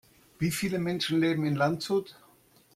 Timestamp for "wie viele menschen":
0.39-1.19